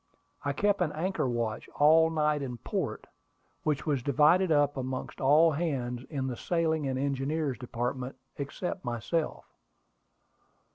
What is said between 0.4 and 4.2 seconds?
I kept an anchor watch all night in port, which was